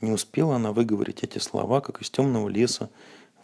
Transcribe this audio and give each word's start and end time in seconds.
Не 0.00 0.12
успела 0.12 0.56
она 0.56 0.72
выговорить 0.72 1.22
эти 1.22 1.38
слова, 1.38 1.80
как 1.80 2.02
из 2.02 2.10
темного 2.10 2.48
леса 2.48 2.90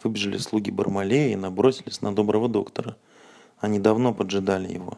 выбежали 0.03 0.37
слуги 0.37 0.69
Бармалея 0.69 1.33
и 1.33 1.35
набросились 1.35 2.01
на 2.01 2.13
доброго 2.13 2.47
доктора. 2.47 2.95
Они 3.59 3.79
давно 3.79 4.13
поджидали 4.13 4.71
его. 4.71 4.97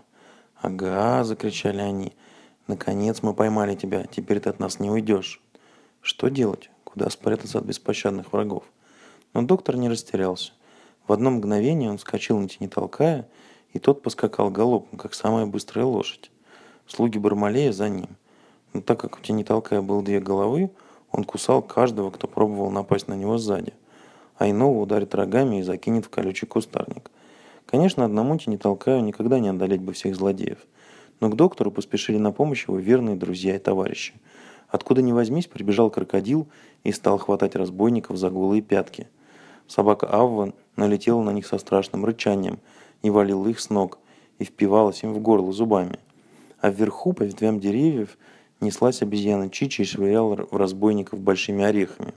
«Ага!»– 0.62 1.23
закричали 1.26 1.79
они. 1.79 2.13
«Наконец 2.68 3.21
мы 3.21 3.33
поймали 3.33 3.76
тебя, 3.76 4.05
теперь 4.05 4.39
ты 4.39 4.49
от 4.49 4.60
нас 4.60 4.79
не 4.79 4.89
уйдешь». 4.89 5.41
Что 6.02 6.28
делать? 6.28 6.70
Куда 6.83 7.10
спрятаться 7.10 7.60
от 7.60 7.65
беспощадных 7.65 8.31
врагов? 8.31 8.63
Но 9.33 9.42
доктор 9.42 9.76
не 9.76 9.90
растерялся. 9.90 10.53
В 11.08 11.13
одно 11.13 11.31
мгновение 11.31 11.90
он 11.90 11.97
вскочил 11.97 12.40
на 12.40 12.47
тени 12.47 12.67
толкая, 12.67 13.28
и 13.74 13.79
тот 13.79 14.01
поскакал 14.01 14.49
галопом, 14.49 14.97
как 14.97 15.13
самая 15.13 15.46
быстрая 15.46 15.85
лошадь. 15.85 16.31
Слуги 16.88 17.17
Бармалея 17.17 17.72
за 17.72 17.90
ним. 17.90 18.09
Но 18.73 18.81
так 18.81 18.99
как 18.99 19.17
у 19.17 19.22
тени 19.22 19.44
толкая 19.44 19.81
было 19.81 20.03
две 20.03 20.20
головы, 20.20 20.70
он 21.16 21.23
кусал 21.23 21.62
каждого, 21.62 22.12
кто 22.12 22.27
пробовал 22.27 22.70
напасть 22.71 23.08
на 23.08 23.13
него 23.13 23.38
сзади, 23.38 23.71
а 24.38 24.49
иного 24.49 24.81
ударит 24.81 25.16
рогами 25.16 25.59
и 25.59 25.63
закинет 25.63 26.05
в 26.05 26.09
колючий 26.09 26.45
кустарник. 26.45 27.09
Конечно, 27.66 28.03
одному 28.03 28.38
не 28.48 28.58
толкаю 28.58 29.02
никогда 29.02 29.39
не 29.39 29.48
одолеть 29.48 29.80
бы 29.80 29.94
всех 29.94 30.16
злодеев. 30.16 30.58
Но 31.22 31.30
к 31.30 31.38
доктору 31.38 31.72
поспешили 31.72 32.17
на 32.17 32.34
помощь 32.34 32.67
его 32.67 32.77
верные 32.77 33.16
друзья 33.16 33.55
и 33.55 33.59
товарищи. 33.59 34.13
Откуда 34.67 35.02
ни 35.02 35.13
возьмись, 35.13 35.48
прибежал 35.48 35.89
крокодил 35.89 36.48
и 36.84 36.91
стал 36.91 37.17
хватать 37.17 37.55
разбойников 37.55 38.17
за 38.17 38.30
голые 38.30 38.61
пятки. 38.61 39.08
Собака 39.67 40.08
Авва 40.11 40.53
налетела 40.75 41.23
на 41.23 41.31
них 41.31 41.47
со 41.47 41.58
страшным 41.58 42.03
рычанием 42.03 42.59
и 43.03 43.09
валила 43.09 43.47
их 43.47 43.61
с 43.61 43.70
ног, 43.70 44.00
и 44.38 44.44
впивалась 44.44 45.02
им 45.03 45.13
в 45.13 45.20
горло 45.20 45.53
зубами. 45.53 45.97
А 46.59 46.70
вверху, 46.70 47.13
по 47.13 47.23
ветвям 47.23 47.61
деревьев, 47.61 48.17
неслась 48.65 49.01
обезьяна 49.01 49.49
Чичи 49.49 49.83
и 49.83 49.85
швыряла 49.85 50.35
в 50.51 50.57
разбойников 50.57 51.19
большими 51.19 51.63
орехами. 51.63 52.13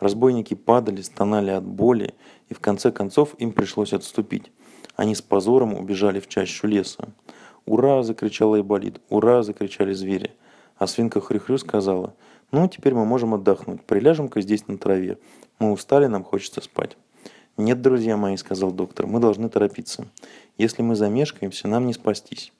Разбойники 0.00 0.54
падали, 0.54 1.00
стонали 1.00 1.50
от 1.50 1.64
боли, 1.64 2.14
и 2.48 2.54
в 2.54 2.60
конце 2.60 2.92
концов 2.92 3.34
им 3.38 3.52
пришлось 3.52 3.92
отступить. 3.92 4.52
Они 4.96 5.14
с 5.14 5.22
позором 5.22 5.74
убежали 5.74 6.20
в 6.20 6.28
чащу 6.28 6.66
леса. 6.66 7.08
«Ура!»– 7.66 8.02
закричал 8.04 8.54
Айболит. 8.54 9.00
«Ура!»– 9.08 9.42
закричали 9.44 9.92
звери. 9.92 10.32
А 10.76 10.86
свинка 10.86 11.20
Хрюхрю 11.20 11.58
сказала, 11.58 12.14
«Ну, 12.50 12.68
теперь 12.68 12.94
мы 12.94 13.04
можем 13.04 13.34
отдохнуть. 13.34 13.82
Приляжем-ка 13.82 14.40
здесь 14.40 14.66
на 14.68 14.78
траве. 14.78 15.18
Мы 15.58 15.72
устали, 15.72 16.06
нам 16.06 16.24
хочется 16.24 16.60
спать». 16.60 16.96
«Нет, 17.56 17.82
друзья 17.82 18.16
мои»,– 18.16 18.36
сказал 18.38 18.70
доктор,– 18.70 19.06
«мы 19.08 19.18
должны 19.18 19.48
торопиться. 19.48 20.06
Если 20.56 20.82
мы 20.82 20.94
замешкаемся, 20.94 21.66
нам 21.66 21.86
не 21.86 21.92
спастись». 21.92 22.52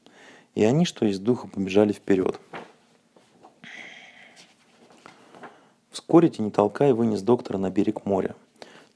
И 0.55 0.65
они, 0.65 0.85
что 0.85 1.07
из 1.07 1.21
духа, 1.21 1.47
побежали 1.47 1.93
вперед. 1.93 2.41
Вскоре 6.09 6.31
Тенетолкай 6.31 6.95
вынес 6.95 7.21
доктора 7.21 7.59
на 7.59 7.69
берег 7.69 8.07
моря. 8.07 8.35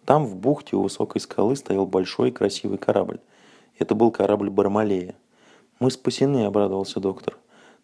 Там, 0.07 0.25
в 0.25 0.35
бухте 0.35 0.77
у 0.77 0.81
высокой 0.81 1.21
скалы, 1.21 1.57
стоял 1.57 1.85
большой 1.85 2.31
и 2.31 2.33
красивый 2.33 2.79
корабль. 2.79 3.21
Это 3.79 3.95
был 3.95 4.11
корабль 4.11 4.49
Бармалея. 4.49 5.15
«Мы 5.79 5.91
спасены»,— 5.91 6.45
обрадовался 6.47 7.01
доктор. 7.01 7.37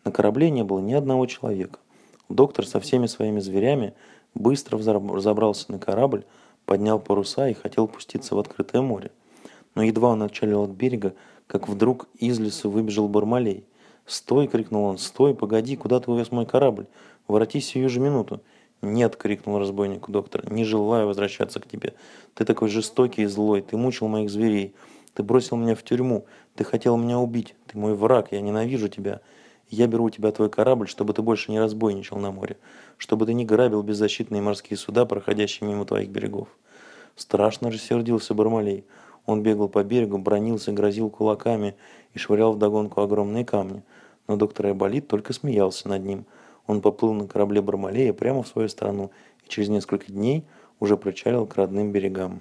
На 0.02 0.12
корабле 0.12 0.48
не 0.48 0.64
было 0.64 0.78
ни 0.78 0.94
одного 0.94 1.26
человека. 1.26 1.78
Доктор 2.30 2.66
со 2.66 2.80
всеми 2.80 3.04
своими 3.04 3.38
зверями 3.40 3.92
быстро 4.32 4.78
забрался 4.78 5.70
на 5.72 5.78
корабль, 5.78 6.24
поднял 6.64 6.98
паруса 6.98 7.50
и 7.50 7.52
хотел 7.52 7.86
пуститься 7.86 8.34
в 8.34 8.38
открытое 8.38 8.80
море. 8.80 9.10
Но 9.74 9.82
едва 9.82 10.08
он 10.08 10.22
отчалил 10.22 10.62
от 10.62 10.70
берега, 10.70 11.12
как 11.46 11.68
вдруг 11.68 12.08
из 12.18 12.40
леса 12.40 12.70
выбежал 12.70 13.08
Бармалей. 13.08 13.66
«Стой!»— 14.06 14.46
крикнул 14.48 14.84
он. 14.84 14.96
«Стой! 14.96 15.34
Погоди! 15.34 15.76
Куда 15.76 16.00
ты 16.00 16.10
увез 16.10 16.32
мой 16.32 16.46
корабль? 16.46 16.86
Воротись 17.26 17.66
сию 17.66 17.90
же 17.90 18.00
минуту!» 18.00 18.40
«Нет!»— 18.80 19.16
крикнул 19.18 19.58
разбойнику 19.58 20.12
доктор. 20.12 20.50
«Не 20.52 20.64
желаю 20.64 21.06
возвращаться 21.06 21.58
к 21.60 21.66
тебе. 21.66 21.94
Ты 22.34 22.44
такой 22.44 22.68
жестокий 22.68 23.22
и 23.22 23.26
злой. 23.26 23.60
Ты 23.60 23.76
мучил 23.76 24.06
моих 24.06 24.30
зверей. 24.30 24.74
Ты 25.14 25.22
бросил 25.22 25.56
меня 25.56 25.74
в 25.74 25.82
тюрьму. 25.82 26.26
Ты 26.54 26.64
хотел 26.64 26.96
меня 26.96 27.18
убить. 27.18 27.56
Ты 27.66 27.76
мой 27.78 27.94
враг. 27.94 28.30
Я 28.30 28.40
ненавижу 28.40 28.88
тебя. 28.88 29.20
Я 29.68 29.86
беру 29.88 30.04
у 30.04 30.10
тебя 30.10 30.30
твой 30.30 30.48
корабль, 30.48 30.88
чтобы 30.88 31.12
ты 31.12 31.22
больше 31.22 31.50
не 31.50 31.58
разбойничал 31.58 32.18
на 32.18 32.30
море. 32.30 32.56
Чтобы 32.98 33.26
ты 33.26 33.34
не 33.34 33.44
грабил 33.44 33.82
беззащитные 33.82 34.40
морские 34.40 34.76
суда, 34.76 35.06
проходящие 35.06 35.68
мимо 35.68 35.84
твоих 35.84 36.08
берегов». 36.08 36.48
Страшно 37.16 37.70
рассердился 37.70 38.32
Бармалей. 38.32 38.84
Он 39.26 39.42
бегал 39.42 39.68
по 39.68 39.82
берегу, 39.82 40.18
бронился, 40.18 40.70
грозил 40.70 41.10
кулаками 41.10 41.74
и 42.14 42.18
швырял 42.18 42.52
вдогонку 42.52 43.00
огромные 43.00 43.44
камни. 43.44 43.82
Но 44.28 44.36
доктор 44.36 44.66
Айболит 44.66 45.08
только 45.08 45.32
смеялся 45.32 45.88
над 45.88 46.04
ним– 46.04 46.26
он 46.68 46.80
поплыл 46.80 47.14
на 47.14 47.26
корабле 47.26 47.60
Бармалея 47.60 48.12
прямо 48.12 48.44
в 48.44 48.48
свою 48.48 48.68
страну 48.68 49.10
и 49.44 49.48
через 49.48 49.68
несколько 49.68 50.12
дней 50.12 50.44
уже 50.78 50.96
причалил 50.96 51.46
к 51.46 51.56
родным 51.56 51.90
берегам. 51.90 52.40